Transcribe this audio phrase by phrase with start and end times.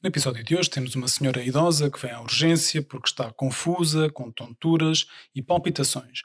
[0.00, 4.08] No episódio de hoje temos uma senhora idosa que vem à urgência porque está confusa,
[4.08, 6.20] com tonturas e palpitações.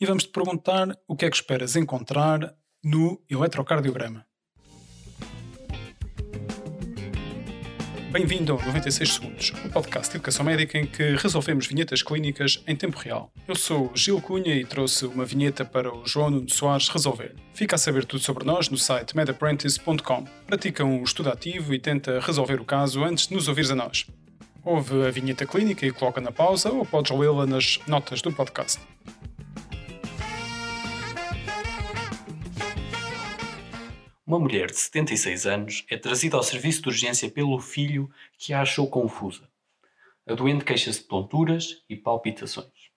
[0.00, 2.54] E vamos te perguntar o que é que esperas encontrar
[2.84, 4.24] no eletrocardiograma.
[8.16, 12.64] Bem-vindo ao 96 Segundos, o um podcast de educação médica em que resolvemos vinhetas clínicas
[12.66, 13.30] em tempo real.
[13.46, 17.34] Eu sou Gil Cunha e trouxe uma vinheta para o João Nuno Soares resolver.
[17.52, 20.24] Fica a saber tudo sobre nós no site medapprentice.com.
[20.46, 24.06] Pratica um estudo ativo e tenta resolver o caso antes de nos ouvires a nós.
[24.64, 28.80] Ouve a vinheta clínica e coloca na pausa ou podes lê-la nas notas do podcast.
[34.26, 38.62] Uma mulher de 76 anos é trazida ao serviço de urgência pelo filho que a
[38.62, 39.48] achou confusa.
[40.26, 42.90] A doente queixa-se de tonturas e palpitações.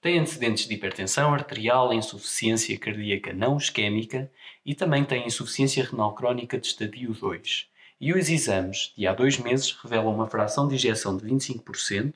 [0.00, 4.30] Tem antecedentes de hipertensão arterial, insuficiência cardíaca não isquémica
[4.64, 7.66] e também tem insuficiência renal crónica de estadio 2.
[8.00, 12.14] E os exames de há dois meses revelam uma fração de injeção de 25%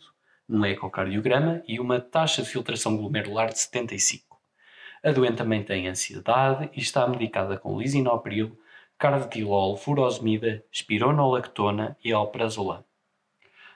[0.49, 4.36] num ecocardiograma e uma taxa de filtração glomerular de 75%.
[5.07, 8.59] A doente também tem ansiedade e está medicada com lisinopril,
[8.99, 12.85] carvedilol, furosemida, espironolactona e alprazolam.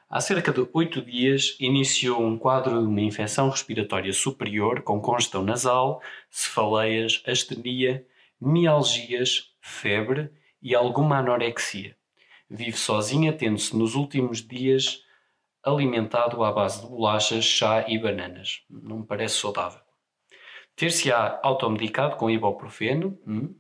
[0.09, 5.45] Há cerca de oito dias iniciou um quadro de uma infecção respiratória superior com congestão
[5.45, 8.05] nasal, cefaleias, astenia,
[8.41, 11.97] mialgias, febre e alguma anorexia.
[12.51, 15.05] Vive sozinha, tendo-se nos últimos dias
[15.63, 18.65] alimentado à base de bolachas, chá e bananas.
[18.69, 19.90] Não me parece saudável
[20.81, 23.55] ter-se-á automedicado com ibuprofeno hum,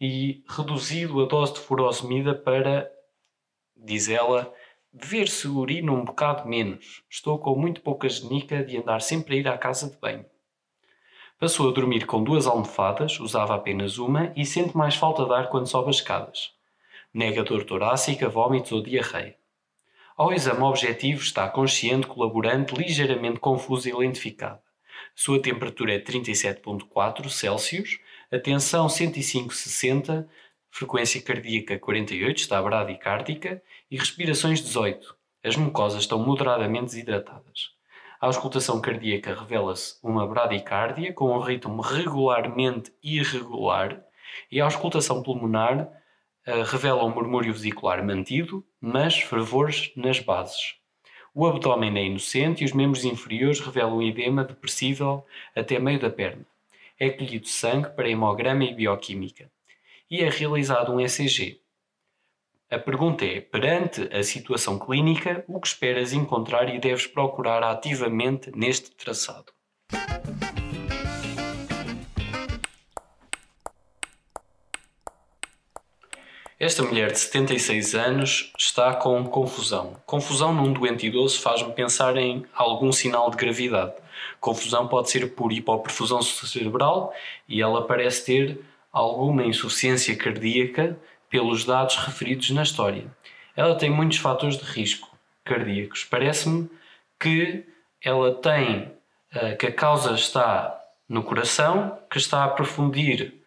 [0.00, 2.90] e reduzido a dose de furosemida para,
[3.76, 4.52] diz ela,
[4.92, 7.04] ver-se urina um bocado menos.
[7.08, 10.26] Estou com muito pouca genica de andar sempre a ir à casa de banho.
[11.38, 15.50] Passou a dormir com duas almofadas, usava apenas uma e sente mais falta de ar
[15.50, 16.54] quando sobe as escadas.
[17.14, 19.36] Nega dor torácica, vômitos ou diarreia.
[20.16, 24.58] Ao exame objetivo está consciente, colaborante, ligeiramente confuso e lentificado.
[25.20, 27.98] Sua temperatura é 37.4 Celsius,
[28.30, 30.24] a tensão 105-60,
[30.70, 33.60] frequência cardíaca 48, está bradicárdica,
[33.90, 35.16] e respirações 18.
[35.42, 37.72] As mucosas estão moderadamente desidratadas.
[38.20, 44.00] A auscultação cardíaca revela-se uma bradicárdia com um ritmo regularmente irregular
[44.48, 45.80] e a auscultação pulmonar
[46.46, 50.78] uh, revela um murmúrio vesicular mantido, mas fervores nas bases.
[51.40, 56.10] O abdômen é inocente e os membros inferiores revelam um edema depressível até meio da
[56.10, 56.44] perna.
[56.98, 59.48] É colhido sangue para hemograma e bioquímica.
[60.10, 61.60] E é realizado um ECG.
[62.68, 68.50] A pergunta é: perante a situação clínica, o que esperas encontrar e deves procurar ativamente
[68.50, 69.52] neste traçado?
[76.60, 79.96] Esta mulher de 76 anos está com confusão.
[80.04, 83.92] Confusão num doente idoso faz-me pensar em algum sinal de gravidade.
[84.40, 87.14] Confusão pode ser por hipoperfusão cerebral
[87.48, 88.60] e ela parece ter
[88.90, 90.98] alguma insuficiência cardíaca
[91.30, 93.06] pelos dados referidos na história.
[93.54, 96.02] Ela tem muitos fatores de risco cardíacos.
[96.02, 96.68] Parece-me
[97.20, 97.64] que
[98.02, 98.90] ela tem
[99.32, 100.76] eh, que a causa está
[101.08, 103.37] no coração, que está a aprofundir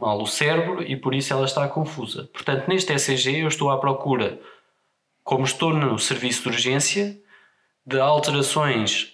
[0.00, 2.28] mal o cérebro e por isso ela está confusa.
[2.32, 4.40] Portanto, neste ECG eu estou à procura,
[5.22, 7.20] como estou no serviço de urgência,
[7.84, 9.12] de alterações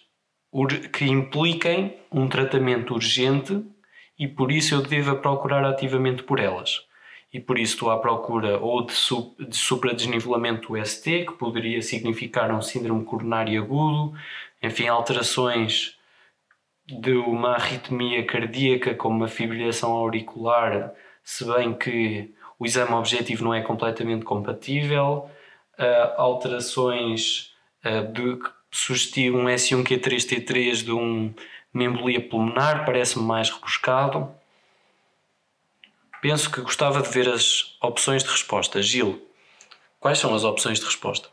[0.93, 3.63] que impliquem um tratamento urgente
[4.19, 6.83] e por isso eu devo procurar ativamente por elas.
[7.33, 8.93] E por isso estou à procura ou de,
[9.49, 14.15] de supradesnivelamento do ST, que poderia significar um síndrome coronário agudo,
[14.63, 15.97] enfim, alterações
[16.87, 23.55] de uma arritmia cardíaca como uma fibrilação auricular, se bem que o exame objetivo não
[23.55, 25.31] é completamente compatível,
[25.79, 27.53] uh, alterações
[27.85, 28.39] uh, de
[28.71, 31.33] sugestir um S1Q3T3 de um,
[31.73, 34.31] uma embolia pulmonar, parece-me mais rebuscado.
[36.21, 38.81] Penso que gostava de ver as opções de resposta.
[38.81, 39.21] Gil,
[39.99, 41.29] quais são as opções de resposta?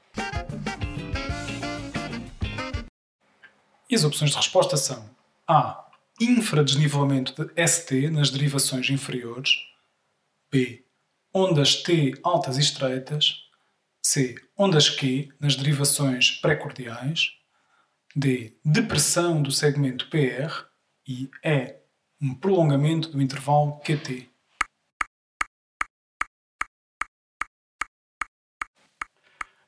[3.90, 5.19] E as opções de resposta são
[5.50, 5.84] a.
[6.22, 9.50] Infradesnivelamento de ST nas derivações inferiores.
[10.52, 10.86] B.
[11.34, 13.50] Ondas T altas e estreitas.
[14.06, 14.36] C.
[14.56, 17.32] Ondas Q nas derivações precordiais.
[18.16, 18.60] D.
[18.64, 20.68] Depressão do segmento PR.
[21.08, 21.80] E E.
[22.22, 24.30] Um prolongamento do intervalo QT.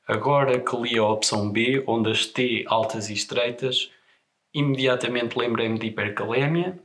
[0.06, 3.90] Agora que li a opção B, ondas T altas e estreitas,
[4.54, 6.78] imediatamente lembrei-me de hipercalémia,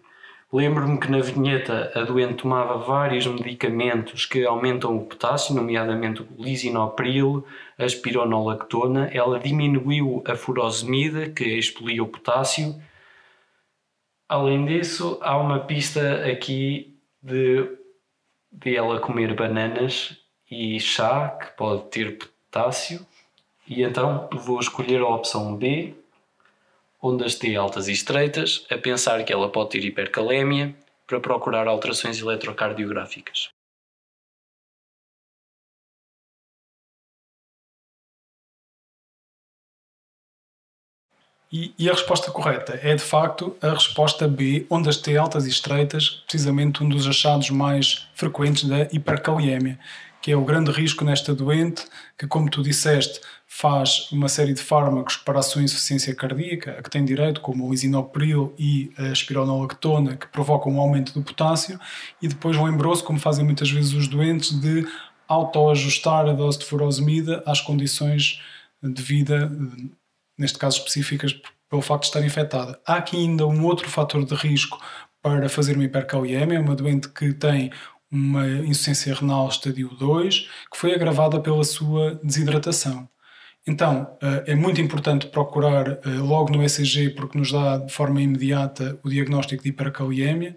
[0.51, 6.27] Lembro-me que na vinheta a doente tomava vários medicamentos que aumentam o potássio, nomeadamente o
[6.41, 7.45] lisinopril,
[7.77, 9.09] a espironolactona.
[9.13, 12.81] Ela diminuiu a furosemida, que expelia o potássio.
[14.29, 17.69] Além disso, há uma pista aqui de,
[18.49, 20.17] de ela comer bananas
[20.49, 23.05] e chá, que pode ter potássio.
[23.67, 25.93] E então vou escolher a opção B,
[27.01, 30.75] ondas T altas e estreitas, a pensar que ela pode ter hipercalémia,
[31.07, 33.49] para procurar alterações eletrocardiográficas.
[41.49, 45.49] E, e, a resposta correta é de facto a resposta B, ondas T altas e
[45.49, 49.79] estreitas, precisamente um dos achados mais frequentes da hipercaliemia
[50.21, 51.85] que é o grande risco nesta doente,
[52.17, 56.83] que, como tu disseste, faz uma série de fármacos para a sua insuficiência cardíaca, a
[56.83, 61.79] que tem direito, como o isinopril e a espironolactona, que provocam um aumento do potássio,
[62.21, 64.85] e depois o embroço, como fazem muitas vezes os doentes, de
[65.27, 68.41] autoajustar a dose de furosemida às condições
[68.81, 69.51] de vida,
[70.37, 71.33] neste caso específicas,
[71.69, 72.79] pelo facto de estar infectada.
[72.85, 74.79] Há aqui ainda um outro fator de risco
[75.21, 77.71] para fazer uma hipercaliemia, uma doente que tem
[78.11, 83.07] uma insuficiência renal estadio 2, que foi agravada pela sua desidratação.
[83.67, 88.21] Então, eh, é muito importante procurar eh, logo no ECG, porque nos dá de forma
[88.21, 90.55] imediata o diagnóstico de hipercaliemia,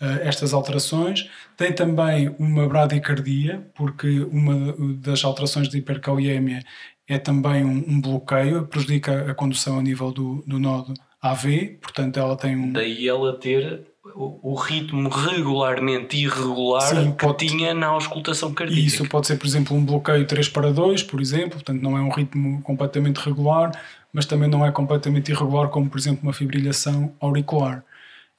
[0.00, 1.28] eh, estas alterações.
[1.56, 6.62] Tem também uma bradicardia, porque uma das alterações de hipercaliemia
[7.08, 12.36] é também um, bloqueio, prejudica a condução a nível do, do nodo AV, portanto ela
[12.36, 12.72] tem um...
[12.72, 17.46] Daí ela ter o, ritmo regularmente irregular Sim, que pode...
[17.46, 18.80] tinha na auscultação cardíaca.
[18.80, 22.00] Isso pode ser, por exemplo, um bloqueio 3 para 2, por exemplo, portanto não é
[22.00, 23.70] um ritmo completamente regular,
[24.12, 27.84] mas também não é completamente irregular, como por exemplo uma fibrilhação auricular.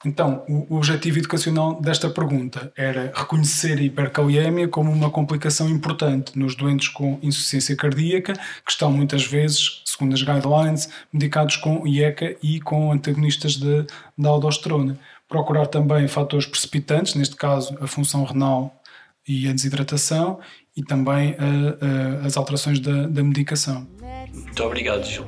[0.04, 6.54] Então, o objetivo educacional desta pergunta era reconhecer a hipercaliemia como uma complicação importante nos
[6.54, 12.60] doentes com insuficiência cardíaca, que estão muitas vezes, segundo as guidelines, medicados com IECA e
[12.60, 14.98] com antagonistas da aldosterona
[15.34, 18.80] procurar também fatores precipitantes, neste caso a função renal
[19.26, 20.38] e a desidratação,
[20.76, 23.84] e também a, a, as alterações da, da medicação.
[24.32, 25.26] Muito obrigado, Gil.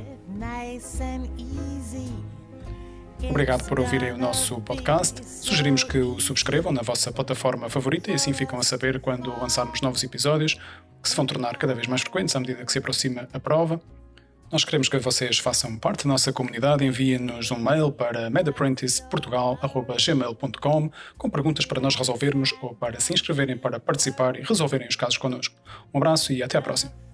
[3.28, 5.26] Obrigado por ouvirem o nosso podcast.
[5.26, 9.80] Sugerimos que o subscrevam na vossa plataforma favorita e assim ficam a saber quando lançarmos
[9.80, 10.54] novos episódios,
[11.02, 13.80] que se vão tornar cada vez mais frequentes à medida que se aproxima a prova.
[14.50, 16.84] Nós queremos que vocês façam parte da nossa comunidade.
[16.84, 23.80] Enviem-nos um mail para medapprenticeportugal.gmail.com com perguntas para nós resolvermos ou para se inscreverem para
[23.80, 25.56] participar e resolverem os casos connosco.
[25.92, 27.05] Um abraço e até à próxima.